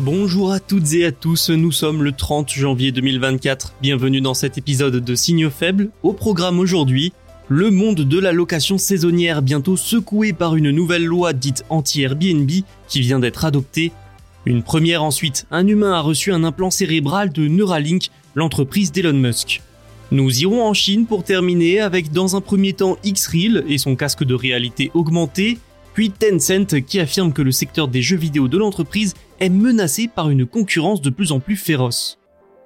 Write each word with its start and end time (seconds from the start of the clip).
Bonjour 0.00 0.52
à 0.52 0.60
toutes 0.60 0.92
et 0.92 1.04
à 1.06 1.10
tous, 1.10 1.50
nous 1.50 1.72
sommes 1.72 2.04
le 2.04 2.12
30 2.12 2.52
janvier 2.52 2.92
2024. 2.92 3.74
Bienvenue 3.82 4.20
dans 4.20 4.32
cet 4.32 4.56
épisode 4.56 5.04
de 5.04 5.14
Signaux 5.16 5.50
faibles. 5.50 5.90
Au 6.04 6.12
programme 6.12 6.60
aujourd'hui, 6.60 7.12
le 7.48 7.72
monde 7.72 8.02
de 8.02 8.18
la 8.20 8.30
location 8.30 8.78
saisonnière 8.78 9.42
bientôt 9.42 9.76
secoué 9.76 10.32
par 10.32 10.54
une 10.54 10.70
nouvelle 10.70 11.04
loi 11.04 11.32
dite 11.32 11.64
anti-Airbnb 11.68 12.48
qui 12.86 13.00
vient 13.00 13.18
d'être 13.18 13.44
adoptée. 13.44 13.90
Une 14.46 14.62
première 14.62 15.02
ensuite, 15.02 15.48
un 15.50 15.66
humain 15.66 15.92
a 15.92 16.00
reçu 16.00 16.32
un 16.32 16.44
implant 16.44 16.70
cérébral 16.70 17.32
de 17.32 17.48
Neuralink, 17.48 18.10
l'entreprise 18.36 18.92
d'Elon 18.92 19.14
Musk. 19.14 19.62
Nous 20.12 20.42
irons 20.42 20.64
en 20.64 20.74
Chine 20.74 21.06
pour 21.06 21.24
terminer 21.24 21.80
avec 21.80 22.12
dans 22.12 22.36
un 22.36 22.40
premier 22.40 22.72
temps 22.72 22.98
X-Reel 23.02 23.64
et 23.66 23.78
son 23.78 23.96
casque 23.96 24.22
de 24.22 24.34
réalité 24.34 24.92
augmentée, 24.94 25.58
puis 25.98 26.12
Tencent 26.12 26.80
qui 26.86 27.00
affirme 27.00 27.32
que 27.32 27.42
le 27.42 27.50
secteur 27.50 27.88
des 27.88 28.02
jeux 28.02 28.16
vidéo 28.16 28.46
de 28.46 28.56
l'entreprise 28.56 29.14
est 29.40 29.48
menacé 29.48 30.06
par 30.06 30.30
une 30.30 30.46
concurrence 30.46 31.02
de 31.02 31.10
plus 31.10 31.32
en 31.32 31.40
plus 31.40 31.56
féroce. 31.56 32.20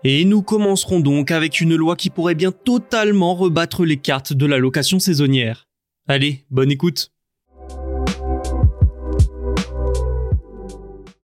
Et 0.04 0.26
nous 0.26 0.42
commencerons 0.42 1.00
donc 1.00 1.30
avec 1.30 1.62
une 1.62 1.74
loi 1.74 1.96
qui 1.96 2.10
pourrait 2.10 2.34
bien 2.34 2.52
totalement 2.52 3.34
rebattre 3.34 3.86
les 3.86 3.96
cartes 3.96 4.34
de 4.34 4.44
la 4.44 4.58
location 4.58 4.98
saisonnière. 4.98 5.66
Allez, 6.08 6.44
bonne 6.50 6.70
écoute. 6.70 7.10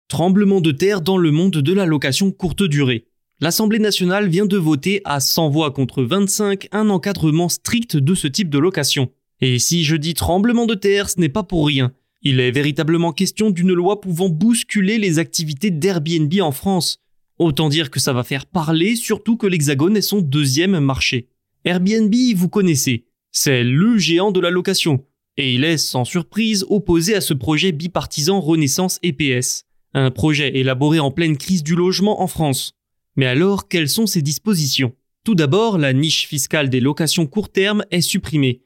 Tremblement 0.06 0.60
de 0.60 0.70
terre 0.70 1.00
dans 1.00 1.18
le 1.18 1.32
monde 1.32 1.50
de 1.50 1.72
la 1.72 1.84
location 1.84 2.30
courte 2.30 2.62
durée. 2.62 3.06
L'Assemblée 3.40 3.80
nationale 3.80 4.28
vient 4.28 4.46
de 4.46 4.56
voter 4.56 5.00
à 5.04 5.18
100 5.18 5.48
voix 5.48 5.72
contre 5.72 6.04
25 6.04 6.68
un 6.70 6.90
encadrement 6.90 7.48
strict 7.48 7.96
de 7.96 8.14
ce 8.14 8.28
type 8.28 8.50
de 8.50 8.60
location. 8.60 9.10
Et 9.40 9.58
si 9.58 9.84
je 9.84 9.96
dis 9.96 10.14
tremblement 10.14 10.66
de 10.66 10.74
terre, 10.74 11.08
ce 11.08 11.20
n'est 11.20 11.28
pas 11.28 11.42
pour 11.42 11.66
rien. 11.66 11.92
Il 12.22 12.40
est 12.40 12.50
véritablement 12.50 13.12
question 13.12 13.50
d'une 13.50 13.72
loi 13.72 14.00
pouvant 14.00 14.28
bousculer 14.28 14.98
les 14.98 15.18
activités 15.18 15.70
d'Airbnb 15.70 16.32
en 16.40 16.50
France. 16.50 16.98
Autant 17.38 17.68
dire 17.68 17.90
que 17.90 18.00
ça 18.00 18.12
va 18.12 18.24
faire 18.24 18.46
parler, 18.46 18.96
surtout 18.96 19.36
que 19.36 19.46
l'Hexagone 19.46 19.96
est 19.96 20.02
son 20.02 20.20
deuxième 20.20 20.80
marché. 20.80 21.28
Airbnb, 21.64 22.12
vous 22.34 22.48
connaissez, 22.48 23.04
c'est 23.30 23.62
le 23.62 23.98
géant 23.98 24.32
de 24.32 24.40
la 24.40 24.50
location. 24.50 25.04
Et 25.36 25.54
il 25.54 25.62
est, 25.62 25.78
sans 25.78 26.04
surprise, 26.04 26.66
opposé 26.68 27.14
à 27.14 27.20
ce 27.20 27.34
projet 27.34 27.70
bipartisan 27.70 28.40
Renaissance 28.40 28.98
EPS. 29.04 29.64
Un 29.94 30.10
projet 30.10 30.58
élaboré 30.58 30.98
en 30.98 31.12
pleine 31.12 31.36
crise 31.36 31.62
du 31.62 31.76
logement 31.76 32.20
en 32.20 32.26
France. 32.26 32.74
Mais 33.14 33.26
alors, 33.26 33.68
quelles 33.68 33.88
sont 33.88 34.06
ses 34.06 34.22
dispositions? 34.22 34.92
Tout 35.24 35.36
d'abord, 35.36 35.78
la 35.78 35.92
niche 35.92 36.26
fiscale 36.26 36.68
des 36.68 36.80
locations 36.80 37.26
court 37.26 37.50
terme 37.50 37.84
est 37.92 38.00
supprimée. 38.00 38.62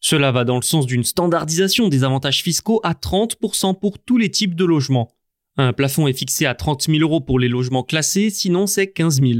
Cela 0.00 0.30
va 0.30 0.44
dans 0.44 0.56
le 0.56 0.62
sens 0.62 0.86
d'une 0.86 1.04
standardisation 1.04 1.88
des 1.88 2.04
avantages 2.04 2.42
fiscaux 2.42 2.80
à 2.84 2.92
30% 2.92 3.78
pour 3.78 3.98
tous 3.98 4.16
les 4.16 4.30
types 4.30 4.54
de 4.54 4.64
logements. 4.64 5.10
Un 5.56 5.72
plafond 5.72 6.06
est 6.06 6.12
fixé 6.12 6.46
à 6.46 6.54
30 6.54 6.84
000 6.84 6.98
euros 7.00 7.20
pour 7.20 7.38
les 7.40 7.48
logements 7.48 7.82
classés, 7.82 8.30
sinon 8.30 8.66
c'est 8.66 8.92
15 8.92 9.20
000. 9.20 9.32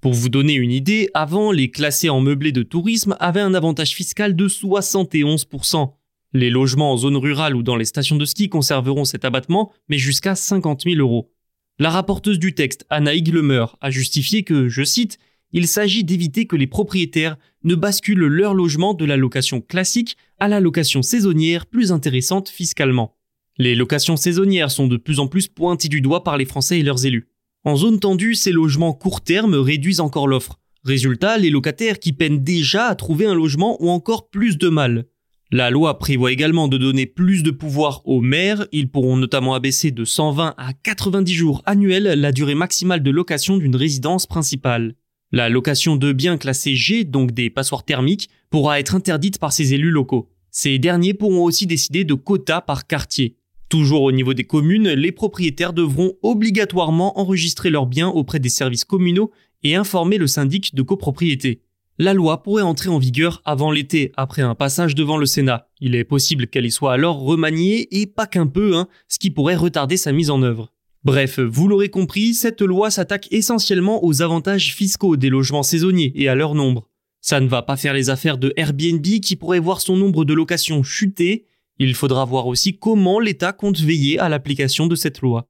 Pour 0.00 0.14
vous 0.14 0.28
donner 0.28 0.54
une 0.54 0.72
idée, 0.72 1.10
avant, 1.12 1.52
les 1.52 1.70
classés 1.70 2.08
en 2.08 2.20
meublé 2.20 2.52
de 2.52 2.62
tourisme 2.62 3.16
avaient 3.20 3.40
un 3.40 3.52
avantage 3.52 3.94
fiscal 3.94 4.34
de 4.34 4.48
71%. 4.48 5.92
Les 6.32 6.50
logements 6.50 6.92
en 6.92 6.96
zone 6.96 7.16
rurale 7.16 7.56
ou 7.56 7.62
dans 7.62 7.76
les 7.76 7.84
stations 7.84 8.16
de 8.16 8.24
ski 8.24 8.48
conserveront 8.48 9.04
cet 9.04 9.24
abattement, 9.24 9.72
mais 9.88 9.98
jusqu'à 9.98 10.34
50 10.34 10.84
000 10.84 10.96
euros. 10.96 11.32
La 11.78 11.90
rapporteuse 11.90 12.38
du 12.38 12.54
texte, 12.54 12.86
Anna 12.90 13.14
Iglemer, 13.14 13.66
a 13.80 13.90
justifié 13.90 14.44
que, 14.44 14.68
je 14.68 14.84
cite, 14.84 15.18
il 15.52 15.66
s'agit 15.66 16.04
d'éviter 16.04 16.46
que 16.46 16.56
les 16.56 16.66
propriétaires 16.66 17.36
ne 17.64 17.74
basculent 17.74 18.26
leur 18.26 18.54
logement 18.54 18.94
de 18.94 19.04
la 19.04 19.16
location 19.16 19.60
classique 19.60 20.16
à 20.38 20.48
la 20.48 20.60
location 20.60 21.02
saisonnière 21.02 21.66
plus 21.66 21.92
intéressante 21.92 22.48
fiscalement. 22.48 23.16
Les 23.56 23.74
locations 23.74 24.16
saisonnières 24.16 24.70
sont 24.70 24.86
de 24.86 24.96
plus 24.96 25.18
en 25.18 25.26
plus 25.26 25.48
pointées 25.48 25.88
du 25.88 26.00
doigt 26.00 26.22
par 26.22 26.36
les 26.36 26.44
Français 26.44 26.78
et 26.78 26.82
leurs 26.82 27.06
élus. 27.06 27.28
En 27.64 27.76
zone 27.76 27.98
tendue, 27.98 28.34
ces 28.34 28.52
logements 28.52 28.92
court 28.92 29.20
terme 29.20 29.54
réduisent 29.54 30.00
encore 30.00 30.28
l'offre. 30.28 30.60
Résultat, 30.84 31.38
les 31.38 31.50
locataires 31.50 31.98
qui 31.98 32.12
peinent 32.12 32.44
déjà 32.44 32.86
à 32.86 32.94
trouver 32.94 33.26
un 33.26 33.34
logement 33.34 33.82
ont 33.82 33.90
encore 33.90 34.30
plus 34.30 34.58
de 34.58 34.68
mal. 34.68 35.06
La 35.50 35.70
loi 35.70 35.98
prévoit 35.98 36.30
également 36.30 36.68
de 36.68 36.76
donner 36.76 37.06
plus 37.06 37.42
de 37.42 37.50
pouvoir 37.50 38.02
aux 38.04 38.20
maires. 38.20 38.66
Ils 38.70 38.90
pourront 38.90 39.16
notamment 39.16 39.54
abaisser 39.54 39.90
de 39.90 40.04
120 40.04 40.54
à 40.56 40.72
90 40.74 41.34
jours 41.34 41.62
annuels 41.64 42.04
la 42.04 42.32
durée 42.32 42.54
maximale 42.54 43.02
de 43.02 43.10
location 43.10 43.56
d'une 43.56 43.74
résidence 43.74 44.26
principale. 44.26 44.94
La 45.30 45.50
location 45.50 45.96
de 45.96 46.12
biens 46.12 46.38
classés 46.38 46.74
G, 46.74 47.04
donc 47.04 47.32
des 47.32 47.50
passoires 47.50 47.84
thermiques, 47.84 48.30
pourra 48.48 48.80
être 48.80 48.94
interdite 48.94 49.38
par 49.38 49.52
ces 49.52 49.74
élus 49.74 49.90
locaux. 49.90 50.30
Ces 50.50 50.78
derniers 50.78 51.12
pourront 51.12 51.44
aussi 51.44 51.66
décider 51.66 52.04
de 52.04 52.14
quotas 52.14 52.62
par 52.62 52.86
quartier. 52.86 53.36
Toujours 53.68 54.02
au 54.02 54.12
niveau 54.12 54.32
des 54.32 54.44
communes, 54.44 54.88
les 54.88 55.12
propriétaires 55.12 55.74
devront 55.74 56.14
obligatoirement 56.22 57.20
enregistrer 57.20 57.68
leurs 57.68 57.84
biens 57.86 58.08
auprès 58.08 58.38
des 58.38 58.48
services 58.48 58.86
communaux 58.86 59.30
et 59.62 59.74
informer 59.74 60.16
le 60.16 60.26
syndic 60.26 60.74
de 60.74 60.80
copropriété. 60.80 61.60
La 61.98 62.14
loi 62.14 62.42
pourrait 62.42 62.62
entrer 62.62 62.88
en 62.88 62.98
vigueur 62.98 63.42
avant 63.44 63.70
l'été, 63.70 64.12
après 64.16 64.40
un 64.40 64.54
passage 64.54 64.94
devant 64.94 65.18
le 65.18 65.26
Sénat. 65.26 65.68
Il 65.80 65.94
est 65.94 66.04
possible 66.04 66.46
qu'elle 66.46 66.64
y 66.64 66.70
soit 66.70 66.94
alors 66.94 67.18
remaniée, 67.18 67.88
et 67.90 68.06
pas 68.06 68.26
qu'un 68.26 68.46
peu, 68.46 68.76
hein, 68.76 68.88
ce 69.08 69.18
qui 69.18 69.30
pourrait 69.30 69.56
retarder 69.56 69.96
sa 69.98 70.12
mise 70.12 70.30
en 70.30 70.42
œuvre. 70.42 70.72
Bref, 71.04 71.38
vous 71.38 71.68
l'aurez 71.68 71.90
compris, 71.90 72.34
cette 72.34 72.60
loi 72.60 72.90
s'attaque 72.90 73.28
essentiellement 73.30 74.04
aux 74.04 74.20
avantages 74.20 74.74
fiscaux 74.74 75.16
des 75.16 75.28
logements 75.28 75.62
saisonniers 75.62 76.12
et 76.16 76.28
à 76.28 76.34
leur 76.34 76.54
nombre. 76.54 76.88
Ça 77.20 77.40
ne 77.40 77.48
va 77.48 77.62
pas 77.62 77.76
faire 77.76 77.94
les 77.94 78.10
affaires 78.10 78.38
de 78.38 78.52
Airbnb 78.56 79.02
qui 79.02 79.36
pourrait 79.36 79.60
voir 79.60 79.80
son 79.80 79.96
nombre 79.96 80.24
de 80.24 80.34
locations 80.34 80.82
chuter, 80.82 81.46
il 81.80 81.94
faudra 81.94 82.24
voir 82.24 82.48
aussi 82.48 82.76
comment 82.76 83.20
l'État 83.20 83.52
compte 83.52 83.78
veiller 83.78 84.18
à 84.18 84.28
l'application 84.28 84.88
de 84.88 84.96
cette 84.96 85.20
loi. 85.20 85.48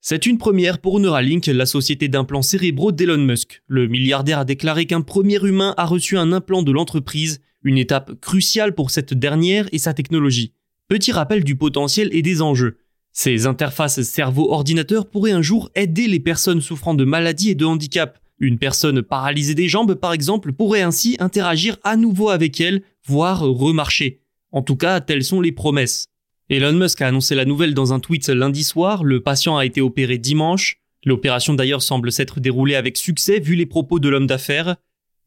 C'est 0.00 0.26
une 0.26 0.36
première 0.36 0.80
pour 0.80 0.98
Neuralink, 1.00 1.46
la 1.46 1.64
société 1.64 2.08
d'implants 2.08 2.42
cérébraux 2.42 2.92
d'Elon 2.92 3.18
Musk. 3.18 3.62
Le 3.68 3.86
milliardaire 3.86 4.40
a 4.40 4.44
déclaré 4.44 4.86
qu'un 4.86 5.00
premier 5.00 5.42
humain 5.42 5.72
a 5.78 5.86
reçu 5.86 6.18
un 6.18 6.32
implant 6.32 6.62
de 6.62 6.72
l'entreprise, 6.72 7.40
une 7.62 7.78
étape 7.78 8.20
cruciale 8.20 8.74
pour 8.74 8.90
cette 8.90 9.14
dernière 9.14 9.68
et 9.72 9.78
sa 9.78 9.94
technologie. 9.94 10.52
Petit 10.86 11.12
rappel 11.12 11.44
du 11.44 11.56
potentiel 11.56 12.10
et 12.12 12.20
des 12.20 12.42
enjeux. 12.42 12.76
Ces 13.10 13.46
interfaces 13.46 14.02
cerveau-ordinateur 14.02 15.08
pourraient 15.08 15.30
un 15.30 15.40
jour 15.40 15.70
aider 15.74 16.06
les 16.08 16.20
personnes 16.20 16.60
souffrant 16.60 16.92
de 16.92 17.04
maladies 17.04 17.50
et 17.50 17.54
de 17.54 17.64
handicap. 17.64 18.18
Une 18.38 18.58
personne 18.58 19.00
paralysée 19.00 19.54
des 19.54 19.68
jambes, 19.68 19.94
par 19.94 20.12
exemple, 20.12 20.52
pourrait 20.52 20.82
ainsi 20.82 21.16
interagir 21.20 21.78
à 21.84 21.96
nouveau 21.96 22.28
avec 22.28 22.60
elle, 22.60 22.82
voire 23.06 23.40
remarcher. 23.40 24.20
En 24.52 24.60
tout 24.60 24.76
cas, 24.76 25.00
telles 25.00 25.24
sont 25.24 25.40
les 25.40 25.52
promesses. 25.52 26.08
Elon 26.50 26.74
Musk 26.74 27.00
a 27.00 27.08
annoncé 27.08 27.34
la 27.34 27.46
nouvelle 27.46 27.72
dans 27.72 27.94
un 27.94 28.00
tweet 28.00 28.28
lundi 28.28 28.62
soir, 28.62 29.04
le 29.04 29.22
patient 29.22 29.56
a 29.56 29.64
été 29.64 29.80
opéré 29.80 30.18
dimanche. 30.18 30.76
L'opération 31.06 31.54
d'ailleurs 31.54 31.82
semble 31.82 32.12
s'être 32.12 32.40
déroulée 32.40 32.74
avec 32.74 32.98
succès 32.98 33.40
vu 33.40 33.54
les 33.54 33.66
propos 33.66 34.00
de 34.00 34.10
l'homme 34.10 34.26
d'affaires. 34.26 34.76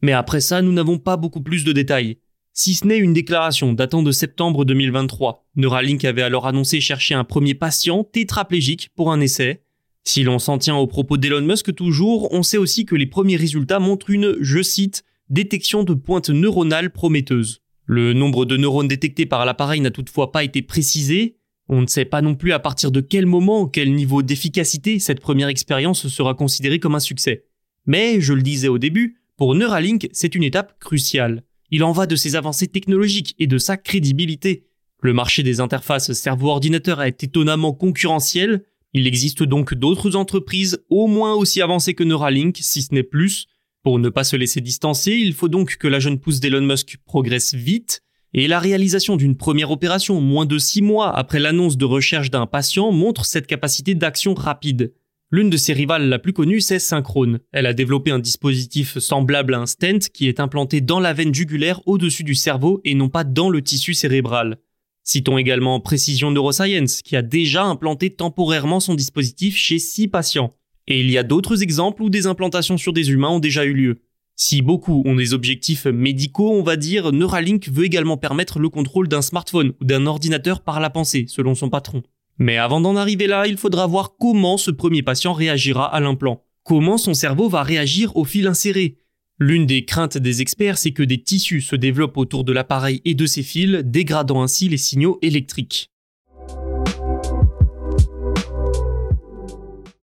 Mais 0.03 0.12
après 0.12 0.41
ça, 0.41 0.62
nous 0.62 0.72
n'avons 0.72 1.00
pas 1.00 1.18
beaucoup 1.18 1.42
plus 1.42 1.63
de 1.63 1.71
détails 1.71 2.18
si 2.57 2.74
ce 2.74 2.88
n'est 2.88 2.98
une 2.98 3.13
déclaration 3.13 3.71
datant 3.74 4.01
de 4.01 4.12
septembre 4.12 4.65
2023. 4.65 5.45
Neuralink 5.57 6.04
avait 6.06 6.24
alors 6.24 6.48
annoncé 6.48 6.81
chercher 6.81 7.13
un 7.13 7.24
premier 7.24 7.54
patient 7.54 8.04
tétraplégique 8.04 8.89
pour 8.95 9.12
un 9.12 9.21
essai. 9.21 9.62
Si 10.04 10.24
l'on 10.24 10.39
s'en 10.39 10.57
tient 10.57 10.75
aux 10.75 10.88
propos 10.88 11.18
d'Elon 11.18 11.45
Musk 11.45 11.75
toujours, 11.75 12.33
on 12.33 12.42
sait 12.42 12.57
aussi 12.57 12.88
que 12.88 12.95
les 12.95 13.06
premiers 13.06 13.36
résultats 13.36 13.77
montrent 13.77 14.09
une, 14.09 14.38
je 14.42 14.63
cite, 14.63 15.04
détection 15.30 15.83
de 15.83 15.94
pointes 15.94 16.31
neuronales 16.31 16.89
prometteuses. 16.89 17.62
Le 17.86 18.13
nombre 18.13 18.45
de 18.45 18.57
neurones 18.57 18.88
détectés 18.88 19.27
par 19.27 19.45
l'appareil 19.45 19.80
n'a 19.81 19.92
toutefois 19.92 20.31
pas 20.31 20.44
été 20.44 20.63
précisé. 20.63 21.38
On 21.69 21.81
ne 21.81 21.88
sait 21.88 22.06
pas 22.06 22.24
non 22.24 22.33
plus 22.33 22.53
à 22.53 22.60
partir 22.60 22.89
de 22.89 23.01
quel 23.01 23.27
moment, 23.27 23.68
quel 23.68 23.94
niveau 23.94 24.24
d'efficacité 24.24 24.98
cette 24.98 25.19
première 25.19 25.50
expérience 25.50 26.07
sera 26.07 26.33
considérée 26.33 26.80
comme 26.80 26.95
un 26.95 27.00
succès. 27.00 27.45
Mais, 27.86 28.19
je 28.19 28.33
le 28.33 28.42
disais 28.42 28.68
au 28.68 28.80
début, 28.80 29.19
pour 29.38 29.53
Neuralink, 29.53 30.10
c'est 30.12 30.33
une 30.33 30.44
étape 30.44 30.80
cruciale. 30.80 31.44
Il 31.69 31.84
en 31.84 31.92
va 31.92 32.06
de 32.08 32.16
ses 32.16 32.36
avancées 32.36 32.68
technologiques 32.68 33.36
et 33.40 33.48
de 33.48 33.58
sa 33.58 33.78
crédibilité. 33.78 34.66
Le 35.02 35.14
marché 35.14 35.44
des 35.44 35.60
interfaces 35.60 36.14
cerveau-ordinateur 36.14 37.02
est 37.02 37.24
étonnamment 37.24 37.74
concurrentiel. 37.74 38.64
Il 38.94 39.06
existe 39.06 39.44
donc 39.44 39.74
d'autres 39.74 40.16
entreprises 40.16 40.84
au 40.90 41.08
moins 41.08 41.34
aussi 41.34 41.62
avancées 41.62 41.94
que 41.94 42.04
Neuralink, 42.04 42.58
si 42.62 42.81
ce 42.81 42.94
n'est 42.94 43.04
plus. 43.04 43.48
Pour 43.84 44.00
ne 44.00 44.10
pas 44.10 44.24
se 44.24 44.36
laisser 44.36 44.62
distancer, 44.62 45.14
il 45.14 45.34
faut 45.34 45.50
donc 45.50 45.78
que 45.78 45.88
la 45.88 46.00
jeune 46.00 46.19
pousse 46.19 46.40
d'Elon 46.40 46.66
Musk 46.66 46.98
progresse 47.06 47.54
vite, 47.54 48.02
et 48.34 48.48
la 48.48 48.60
réalisation 48.60 49.16
d'une 49.16 49.38
première 49.38 49.72
opération 49.72 50.20
moins 50.20 50.46
de 50.46 50.58
6 50.58 50.81
mois 50.81 51.16
après 51.16 51.40
l'annonce 51.40 51.78
de 51.78 51.86
recherche 51.86 52.30
d'un 52.30 52.46
patient 52.46 52.92
montre 52.92 53.25
cette 53.25 53.48
capacité 53.48 53.96
d'action 53.96 54.34
rapide. 54.34 54.94
L'une 55.29 55.50
de 55.50 55.57
ses 55.57 55.74
rivales 55.74 56.07
la 56.07 56.19
plus 56.19 56.31
connue, 56.31 56.62
c'est 56.62 56.79
Synchrone. 56.79 57.39
Elle 57.51 57.65
a 57.65 57.74
développé 57.74 58.12
un 58.12 58.19
dispositif 58.19 58.97
semblable 58.97 59.56
à 59.56 59.59
un 59.59 59.65
stent 59.65 60.09
qui 60.13 60.29
est 60.29 60.39
implanté 60.39 60.79
dans 60.79 61.01
la 61.01 61.12
veine 61.12 61.35
jugulaire 61.35 61.81
au-dessus 61.85 62.24
du 62.24 62.33
cerveau 62.33 62.79
et 62.85 62.95
non 62.95 63.09
pas 63.09 63.25
dans 63.25 63.50
le 63.50 63.62
tissu 63.62 63.94
cérébral. 63.94 64.57
Citons 65.03 65.38
également 65.38 65.81
Precision 65.81 66.31
Neuroscience, 66.31 67.01
qui 67.01 67.18
a 67.18 67.21
déjà 67.21 67.65
implanté 67.65 68.09
temporairement 68.09 68.79
son 68.79 68.95
dispositif 68.95 69.57
chez 69.57 69.79
6 69.79 70.07
patients. 70.07 70.56
Et 70.88 71.01
il 71.01 71.12
y 71.12 71.18
a 71.18 71.24
d'autres 71.24 71.62
exemples 71.62 72.03
où 72.03 72.09
des 72.09 72.25
implantations 72.25 72.77
sur 72.77 72.94
des 72.94 73.12
humains 73.12 73.31
ont 73.31 73.39
déjà 73.39 73.65
eu 73.65 73.74
lieu. 73.74 74.00
Si 74.38 74.62
beaucoup 74.62 75.03
ont 75.06 75.15
des 75.15 75.33
objectifs 75.33 75.88
médicaux, 75.88 76.53
on 76.53 76.63
va 76.63 76.77
dire, 76.77 77.12
Neuralink 77.12 77.68
veut 77.68 77.83
également 77.83 78.15
permettre 78.15 78.59
le 78.59 78.69
contrôle 78.69 79.09
d'un 79.09 79.21
smartphone 79.21 79.74
ou 79.81 79.83
d'un 79.83 80.06
ordinateur 80.06 80.62
par 80.62 80.79
la 80.79 80.89
pensée, 80.89 81.25
selon 81.27 81.53
son 81.53 81.69
patron. 81.69 82.03
Mais 82.39 82.57
avant 82.57 82.81
d'en 82.81 82.95
arriver 82.95 83.28
là, 83.28 83.48
il 83.48 83.57
faudra 83.57 83.88
voir 83.88 84.16
comment 84.19 84.57
ce 84.57 84.69
premier 84.72 85.01
patient 85.01 85.34
réagira 85.34 85.94
à 85.94 86.00
l'implant. 86.00 86.44
Comment 86.63 86.98
son 86.98 87.13
cerveau 87.13 87.50
va 87.50 87.63
réagir 87.63 88.16
au 88.16 88.25
fil 88.25 88.48
inséré 88.48 88.98
L'une 89.39 89.66
des 89.66 89.86
craintes 89.86 90.18
des 90.18 90.42
experts, 90.42 90.78
c'est 90.78 90.92
que 90.92 91.04
des 91.04 91.22
tissus 91.22 91.62
se 91.62 91.75
développent 91.75 92.18
autour 92.18 92.44
de 92.44 92.51
l'appareil 92.51 93.01
et 93.06 93.13
de 93.13 93.25
ses 93.25 93.44
fils, 93.44 93.81
dégradant 93.84 94.42
ainsi 94.42 94.68
les 94.68 94.78
signaux 94.78 95.19
électriques. 95.22 95.92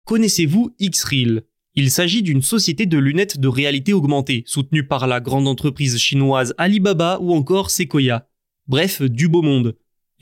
Connaissez-vous 0.05 0.75
Xreal 0.79 1.43
Il 1.75 1.91
s'agit 1.91 2.23
d'une 2.23 2.43
société 2.43 2.85
de 2.85 2.99
lunettes 2.99 3.41
de 3.41 3.49
réalité 3.49 3.95
augmentée, 3.95 4.45
soutenue 4.47 4.87
par 4.87 5.07
la 5.07 5.21
grande 5.21 5.49
entreprise 5.49 5.99
chinoise 5.99 6.55
Alibaba 6.59 7.19
ou 7.21 7.33
encore 7.35 7.71
Sequoia. 7.71 8.29
Bref, 8.67 9.01
du 9.03 9.29
beau 9.29 9.41
monde. 9.41 9.75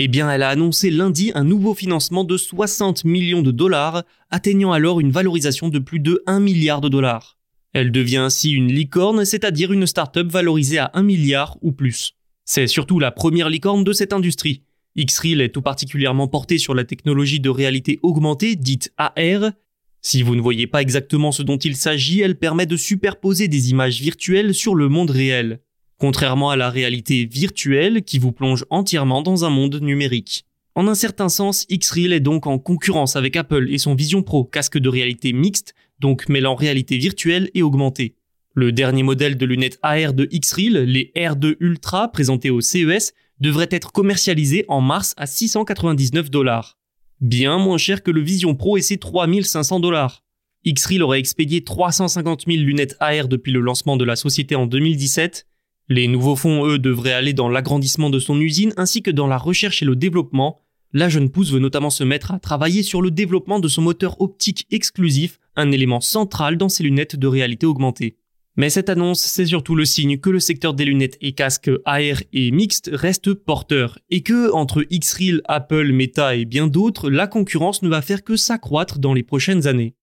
Eh 0.05 0.09
bien, 0.09 0.29
elle 0.29 0.43
a 0.43 0.49
annoncé 0.49 0.91
lundi 0.91 1.31
un 1.37 1.45
nouveau 1.45 1.75
financement 1.75 2.25
de 2.25 2.37
60 2.37 3.05
millions 3.05 3.41
de 3.41 3.53
dollars, 3.53 4.03
atteignant 4.31 4.73
alors 4.73 4.99
une 4.99 5.13
valorisation 5.13 5.69
de 5.69 5.79
plus 5.79 6.01
de 6.01 6.25
1 6.27 6.41
milliard 6.41 6.81
de 6.81 6.89
dollars. 6.89 7.39
Elle 7.73 7.93
devient 7.93 8.17
ainsi 8.17 8.51
une 8.51 8.73
licorne, 8.73 9.25
c'est-à-dire 9.25 9.73
une 9.73 9.87
start-up 9.87 10.27
valorisée 10.27 10.79
à 10.79 10.91
1 10.95 11.05
milliard 11.05 11.57
ou 11.63 11.71
plus. 11.71 12.15
C'est 12.45 12.67
surtout 12.67 12.99
la 12.99 13.13
première 13.13 13.49
licorne 13.49 13.85
de 13.85 13.93
cette 13.93 14.13
industrie. 14.13 14.65
Xreel 14.99 15.41
est 15.41 15.51
tout 15.51 15.63
particulièrement 15.63 16.27
porté 16.27 16.59
sur 16.59 16.75
la 16.75 16.83
technologie 16.83 17.39
de 17.39 17.49
réalité 17.49 18.01
augmentée, 18.03 18.57
dite 18.57 18.93
AR. 18.97 19.53
Si 20.01 20.25
vous 20.25 20.35
ne 20.35 20.41
voyez 20.41 20.67
pas 20.67 20.83
exactement 20.83 21.31
ce 21.31 21.45
dont 21.45 21.59
il 21.59 21.77
s'agit, 21.77 22.23
elle 22.23 22.41
permet 22.41 22.67
de 22.67 22.77
superposer 22.77 23.47
des 23.47 23.71
images 23.71 24.01
virtuelles 24.01 24.53
sur 24.53 24.75
le 24.75 24.89
monde 24.89 25.11
réel. 25.11 25.61
Contrairement 26.03 26.51
à 26.51 26.57
la 26.57 26.69
réalité 26.69 27.27
virtuelle 27.27 28.03
qui 28.03 28.19
vous 28.19 28.33
plonge 28.33 28.65
entièrement 28.71 29.23
dans 29.23 29.45
un 29.45 29.51
monde 29.51 29.81
numérique. 29.81 30.45
En 30.75 30.89
un 30.89 30.97
certain 30.97 31.29
sens, 31.29 31.65
Xreel 31.71 32.13
est 32.13 32.19
donc 32.19 32.49
en 32.49 32.59
concurrence 32.59 33.15
avec 33.15 33.37
Apple 33.37 33.69
et 33.71 33.79
son 33.79 33.95
Vision 33.95 34.25
Pro, 34.25 34.43
casque 34.43 34.79
de 34.79 34.89
réalité 34.89 35.33
mixte, 35.33 35.77
donc 36.01 36.29
mêlant 36.29 36.57
réalité 36.57 36.99
virtuelle 36.99 37.53
et 37.55 37.63
augmentée. 37.63 38.17
Le 38.53 38.73
dernier 38.73 39.05
modèle 39.05 39.37
de 39.37 39.47
lunettes 39.47 39.79
AR 39.83 40.13
de 40.13 40.25
Xreel, 40.25 40.73
les 40.73 41.13
R2 41.15 41.55
Ultra 41.61 42.11
présentés 42.11 42.51
au 42.51 42.61
CES, 42.61 43.13
devrait 43.39 43.69
être 43.71 43.93
commercialisé 43.93 44.65
en 44.67 44.81
mars 44.81 45.15
à 45.17 45.27
699 45.27 46.33
dollars. 46.33 46.79
Bien 47.21 47.59
moins 47.59 47.79
cher 47.79 48.03
que 48.03 48.11
le 48.11 48.23
Vision 48.23 48.57
Pro 48.57 48.77
et 48.77 48.83
ses 48.83 48.97
3500 48.97 49.79
dollars. 49.79 50.25
Xreel 50.67 51.05
aurait 51.05 51.21
expédié 51.21 51.63
350 51.63 52.47
000 52.49 52.59
lunettes 52.59 52.97
AR 52.99 53.29
depuis 53.29 53.53
le 53.53 53.61
lancement 53.61 53.97
de 53.97 54.05
la 54.05 54.17
société 54.17 54.57
en 54.57 54.67
2017. 54.67 55.47
Les 55.95 56.09
nouveaux 56.09 56.37
fonds, 56.37 56.67
eux, 56.67 56.79
devraient 56.79 57.13
aller 57.13 57.35
dans 57.35 57.51
l'agrandissement 57.51 58.09
de 58.09 58.19
son 58.19 58.41
usine 58.41 58.73
ainsi 58.79 59.03
que 59.03 59.11
dans 59.11 59.27
la 59.27 59.37
recherche 59.37 59.83
et 59.83 59.85
le 59.85 59.95
développement, 59.95 60.63
la 60.95 61.11
jeune 61.11 61.29
pousse 61.29 61.53
veut 61.53 61.59
notamment 61.59 61.91
se 61.91 62.03
mettre 62.03 62.33
à 62.33 62.39
travailler 62.39 62.83
sur 62.83 63.03
le 63.03 63.11
développement 63.11 63.61
de 63.61 63.69
son 63.69 63.83
moteur 63.83 64.19
optique 64.19 64.67
exclusif, 64.71 65.39
un 65.55 65.71
élément 65.71 66.01
central 66.01 66.57
dans 66.57 66.71
ses 66.71 66.83
lunettes 66.83 67.17
de 67.17 67.27
réalité 67.27 67.67
augmentée. 67.67 68.17
Mais 68.57 68.71
cette 68.71 68.89
annonce, 68.89 69.21
c'est 69.21 69.45
surtout 69.45 69.75
le 69.75 69.85
signe 69.85 70.17
que 70.17 70.31
le 70.31 70.41
secteur 70.41 70.73
des 70.73 70.87
lunettes 70.87 71.19
et 71.21 71.33
casques 71.33 71.71
AR 71.85 72.23
et 72.33 72.51
mixtes 72.53 72.89
reste 72.91 73.35
porteur, 73.35 73.99
et 74.09 74.23
que, 74.23 74.51
entre 74.51 74.85
Xreal, 74.91 75.43
Apple, 75.45 75.93
Meta 75.93 76.37
et 76.37 76.47
bien 76.47 76.69
d'autres, 76.69 77.11
la 77.11 77.27
concurrence 77.27 77.83
ne 77.83 77.91
va 77.91 78.01
faire 78.01 78.25
que 78.25 78.37
s'accroître 78.37 78.99
dans 78.99 79.13
les 79.13 79.23
prochaines 79.23 79.67
années. 79.67 79.95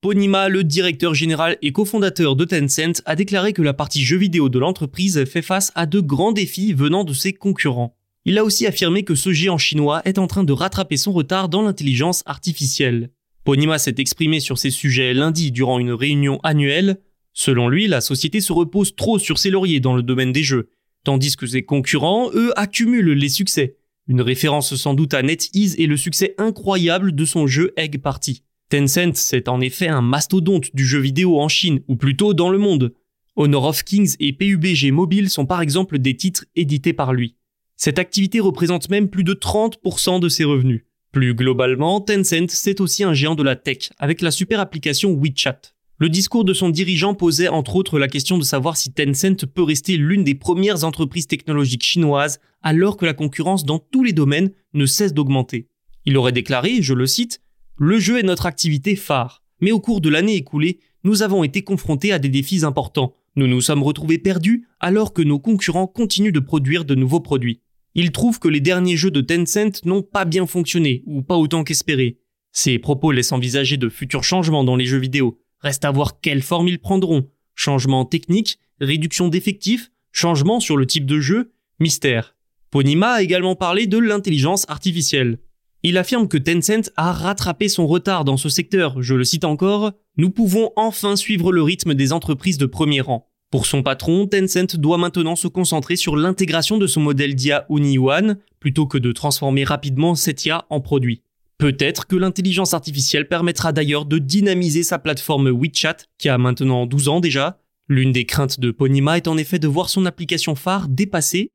Ponima, 0.00 0.48
le 0.48 0.64
directeur 0.64 1.12
général 1.12 1.58
et 1.60 1.72
cofondateur 1.72 2.34
de 2.34 2.46
Tencent, 2.46 3.02
a 3.04 3.14
déclaré 3.14 3.52
que 3.52 3.60
la 3.60 3.74
partie 3.74 4.02
jeux 4.02 4.16
vidéo 4.16 4.48
de 4.48 4.58
l'entreprise 4.58 5.26
fait 5.26 5.42
face 5.42 5.72
à 5.74 5.84
de 5.84 6.00
grands 6.00 6.32
défis 6.32 6.72
venant 6.72 7.04
de 7.04 7.12
ses 7.12 7.34
concurrents. 7.34 7.94
Il 8.24 8.38
a 8.38 8.44
aussi 8.44 8.66
affirmé 8.66 9.02
que 9.02 9.14
ce 9.14 9.30
géant 9.30 9.58
chinois 9.58 10.00
est 10.06 10.16
en 10.16 10.26
train 10.26 10.42
de 10.42 10.54
rattraper 10.54 10.96
son 10.96 11.12
retard 11.12 11.50
dans 11.50 11.60
l'intelligence 11.60 12.22
artificielle. 12.24 13.10
Ponima 13.44 13.78
s'est 13.78 13.96
exprimé 13.98 14.40
sur 14.40 14.56
ces 14.56 14.70
sujets 14.70 15.12
lundi 15.12 15.52
durant 15.52 15.78
une 15.78 15.92
réunion 15.92 16.40
annuelle. 16.44 17.02
Selon 17.34 17.68
lui, 17.68 17.86
la 17.86 18.00
société 18.00 18.40
se 18.40 18.54
repose 18.54 18.96
trop 18.96 19.18
sur 19.18 19.38
ses 19.38 19.50
lauriers 19.50 19.80
dans 19.80 19.94
le 19.94 20.02
domaine 20.02 20.32
des 20.32 20.44
jeux, 20.44 20.70
tandis 21.04 21.36
que 21.36 21.46
ses 21.46 21.62
concurrents, 21.62 22.30
eux, 22.32 22.58
accumulent 22.58 23.12
les 23.12 23.28
succès. 23.28 23.76
Une 24.08 24.22
référence 24.22 24.74
sans 24.76 24.94
doute 24.94 25.12
à 25.12 25.22
NetEase 25.22 25.74
et 25.76 25.86
le 25.86 25.98
succès 25.98 26.34
incroyable 26.38 27.14
de 27.14 27.24
son 27.26 27.46
jeu 27.46 27.74
Egg 27.76 28.00
Party. 28.00 28.44
Tencent, 28.70 29.16
c'est 29.16 29.48
en 29.48 29.60
effet 29.60 29.88
un 29.88 30.00
mastodonte 30.00 30.74
du 30.74 30.86
jeu 30.86 31.00
vidéo 31.00 31.40
en 31.40 31.48
Chine, 31.48 31.80
ou 31.88 31.96
plutôt 31.96 32.34
dans 32.34 32.50
le 32.50 32.58
monde. 32.58 32.94
Honor 33.34 33.64
of 33.64 33.82
Kings 33.82 34.14
et 34.20 34.32
PUBG 34.32 34.92
Mobile 34.92 35.28
sont 35.28 35.44
par 35.44 35.60
exemple 35.60 35.98
des 35.98 36.16
titres 36.16 36.44
édités 36.54 36.92
par 36.92 37.12
lui. 37.12 37.34
Cette 37.76 37.98
activité 37.98 38.38
représente 38.38 38.88
même 38.88 39.08
plus 39.08 39.24
de 39.24 39.34
30% 39.34 40.20
de 40.20 40.28
ses 40.28 40.44
revenus. 40.44 40.84
Plus 41.10 41.34
globalement, 41.34 42.00
Tencent, 42.00 42.50
c'est 42.50 42.80
aussi 42.80 43.02
un 43.02 43.12
géant 43.12 43.34
de 43.34 43.42
la 43.42 43.56
tech, 43.56 43.90
avec 43.98 44.22
la 44.22 44.30
super 44.30 44.60
application 44.60 45.18
WeChat. 45.20 45.60
Le 45.98 46.08
discours 46.08 46.44
de 46.44 46.54
son 46.54 46.68
dirigeant 46.68 47.14
posait 47.14 47.48
entre 47.48 47.74
autres 47.74 47.98
la 47.98 48.06
question 48.06 48.38
de 48.38 48.44
savoir 48.44 48.76
si 48.76 48.92
Tencent 48.92 49.46
peut 49.52 49.64
rester 49.64 49.96
l'une 49.96 50.22
des 50.22 50.36
premières 50.36 50.84
entreprises 50.84 51.26
technologiques 51.26 51.82
chinoises 51.82 52.38
alors 52.62 52.96
que 52.96 53.04
la 53.04 53.14
concurrence 53.14 53.64
dans 53.64 53.80
tous 53.80 54.04
les 54.04 54.12
domaines 54.12 54.52
ne 54.74 54.86
cesse 54.86 55.12
d'augmenter. 55.12 55.66
Il 56.06 56.16
aurait 56.16 56.30
déclaré, 56.30 56.82
je 56.82 56.94
le 56.94 57.06
cite, 57.06 57.40
le 57.82 57.98
jeu 57.98 58.18
est 58.18 58.24
notre 58.24 58.44
activité 58.44 58.94
phare, 58.94 59.42
mais 59.62 59.72
au 59.72 59.80
cours 59.80 60.02
de 60.02 60.10
l'année 60.10 60.36
écoulée, 60.36 60.80
nous 61.02 61.22
avons 61.22 61.44
été 61.44 61.62
confrontés 61.62 62.12
à 62.12 62.18
des 62.18 62.28
défis 62.28 62.66
importants. 62.66 63.14
Nous 63.36 63.46
nous 63.46 63.62
sommes 63.62 63.82
retrouvés 63.82 64.18
perdus 64.18 64.68
alors 64.80 65.14
que 65.14 65.22
nos 65.22 65.38
concurrents 65.38 65.86
continuent 65.86 66.30
de 66.30 66.40
produire 66.40 66.84
de 66.84 66.94
nouveaux 66.94 67.20
produits. 67.20 67.62
Il 67.94 68.12
trouve 68.12 68.38
que 68.38 68.48
les 68.48 68.60
derniers 68.60 68.98
jeux 68.98 69.10
de 69.10 69.22
Tencent 69.22 69.86
n'ont 69.86 70.02
pas 70.02 70.26
bien 70.26 70.46
fonctionné, 70.46 71.02
ou 71.06 71.22
pas 71.22 71.38
autant 71.38 71.64
qu'espéré. 71.64 72.18
Ces 72.52 72.78
propos 72.78 73.12
laissent 73.12 73.32
envisager 73.32 73.78
de 73.78 73.88
futurs 73.88 74.24
changements 74.24 74.62
dans 74.62 74.76
les 74.76 74.84
jeux 74.84 74.98
vidéo. 74.98 75.40
Reste 75.60 75.86
à 75.86 75.90
voir 75.90 76.20
quelle 76.20 76.42
forme 76.42 76.68
ils 76.68 76.80
prendront. 76.80 77.30
Changements 77.54 78.04
techniques, 78.04 78.58
réduction 78.78 79.28
d'effectifs, 79.28 79.90
changements 80.12 80.60
sur 80.60 80.76
le 80.76 80.84
type 80.84 81.06
de 81.06 81.18
jeu, 81.18 81.54
mystère. 81.78 82.36
Ponima 82.70 83.12
a 83.12 83.22
également 83.22 83.56
parlé 83.56 83.86
de 83.86 83.96
l'intelligence 83.96 84.66
artificielle. 84.68 85.38
Il 85.82 85.96
affirme 85.96 86.28
que 86.28 86.36
Tencent 86.36 86.90
a 86.96 87.12
rattrapé 87.12 87.68
son 87.68 87.86
retard 87.86 88.26
dans 88.26 88.36
ce 88.36 88.50
secteur. 88.50 89.00
Je 89.02 89.14
le 89.14 89.24
cite 89.24 89.44
encore, 89.44 89.92
nous 90.18 90.30
pouvons 90.30 90.72
enfin 90.76 91.16
suivre 91.16 91.52
le 91.52 91.62
rythme 91.62 91.94
des 91.94 92.12
entreprises 92.12 92.58
de 92.58 92.66
premier 92.66 93.00
rang. 93.00 93.30
Pour 93.50 93.64
son 93.64 93.82
patron, 93.82 94.26
Tencent 94.26 94.76
doit 94.76 94.98
maintenant 94.98 95.36
se 95.36 95.48
concentrer 95.48 95.96
sur 95.96 96.16
l'intégration 96.16 96.76
de 96.76 96.86
son 96.86 97.00
modèle 97.00 97.34
d'IA 97.34 97.66
Yuan 97.70 98.36
plutôt 98.60 98.86
que 98.86 98.98
de 98.98 99.10
transformer 99.12 99.64
rapidement 99.64 100.14
cette 100.14 100.44
IA 100.44 100.66
en 100.68 100.80
produit. 100.80 101.22
Peut-être 101.56 102.06
que 102.06 102.16
l'intelligence 102.16 102.74
artificielle 102.74 103.26
permettra 103.26 103.72
d'ailleurs 103.72 104.04
de 104.04 104.18
dynamiser 104.18 104.82
sa 104.82 104.98
plateforme 104.98 105.50
WeChat, 105.50 105.96
qui 106.18 106.28
a 106.28 106.36
maintenant 106.36 106.86
12 106.86 107.08
ans 107.08 107.20
déjà. 107.20 107.58
L'une 107.88 108.12
des 108.12 108.24
craintes 108.24 108.60
de 108.60 108.70
Ponima 108.70 109.16
est 109.16 109.28
en 109.28 109.36
effet 109.36 109.58
de 109.58 109.66
voir 109.66 109.88
son 109.88 110.06
application 110.06 110.54
phare 110.54 110.88
dépassée 110.88 111.50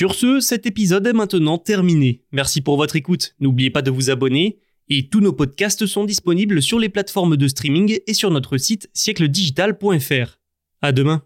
Sur 0.00 0.14
ce, 0.14 0.40
cet 0.40 0.64
épisode 0.64 1.06
est 1.06 1.12
maintenant 1.12 1.58
terminé. 1.58 2.22
Merci 2.32 2.62
pour 2.62 2.78
votre 2.78 2.96
écoute. 2.96 3.34
N'oubliez 3.38 3.68
pas 3.68 3.82
de 3.82 3.90
vous 3.90 4.08
abonner. 4.08 4.58
Et 4.88 5.10
tous 5.10 5.20
nos 5.20 5.34
podcasts 5.34 5.84
sont 5.84 6.06
disponibles 6.06 6.62
sur 6.62 6.78
les 6.78 6.88
plateformes 6.88 7.36
de 7.36 7.46
streaming 7.46 7.98
et 8.06 8.14
sur 8.14 8.30
notre 8.30 8.56
site 8.56 8.88
siècledigital.fr. 8.94 10.38
À 10.80 10.92
demain. 10.92 11.22